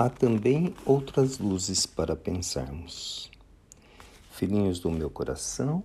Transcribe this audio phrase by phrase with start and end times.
[0.00, 3.30] há também outras luzes para pensarmos.
[4.30, 5.82] Filhinhos do meu coração,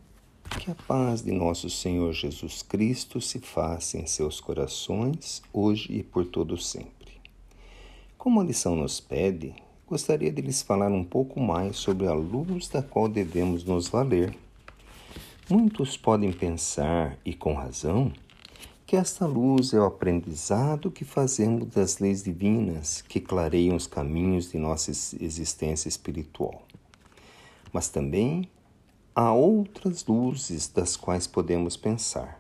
[0.58, 6.02] que a paz de nosso Senhor Jesus Cristo se faça em seus corações, hoje e
[6.02, 7.20] por todo sempre.
[8.18, 9.54] Como a lição nos pede,
[9.86, 14.34] gostaria de lhes falar um pouco mais sobre a luz da qual devemos nos valer.
[15.50, 18.14] Muitos podem pensar, e com razão,
[18.86, 24.52] que esta luz é o aprendizado que fazemos das leis divinas que clareiam os caminhos
[24.52, 26.62] de nossa existência espiritual.
[27.74, 28.48] Mas também
[29.16, 32.40] há outras luzes das quais podemos pensar.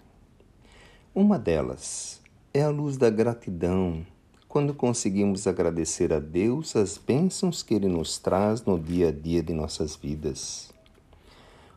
[1.15, 2.21] Uma delas
[2.53, 4.05] é a luz da gratidão,
[4.47, 9.41] quando conseguimos agradecer a Deus as bênçãos que Ele nos traz no dia a dia
[9.41, 10.71] de nossas vidas.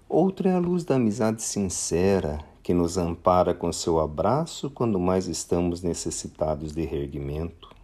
[0.09, 5.27] Outra é a luz da amizade sincera, que nos ampara com seu abraço quando mais
[5.27, 7.75] estamos necessitados de reerguimento.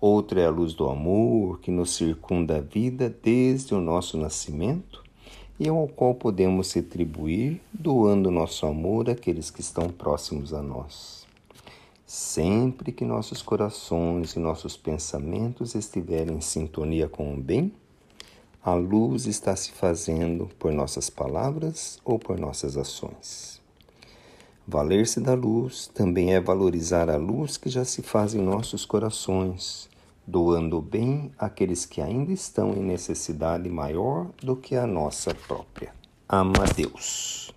[0.00, 5.04] Outra é a luz do amor que nos circunda a vida desde o nosso nascimento
[5.60, 11.26] e ao qual podemos retribuir doando nosso amor àqueles que estão próximos a nós.
[12.06, 17.70] Sempre que nossos corações e nossos pensamentos estiverem em sintonia com o bem,
[18.62, 23.62] a luz está se fazendo por nossas palavras ou por nossas ações.
[24.66, 29.90] Valer-se da luz também é valorizar a luz que já se faz em nossos corações,
[30.26, 35.92] doando bem àqueles que ainda estão em necessidade maior do que a nossa própria.
[36.26, 37.52] Ama Deus.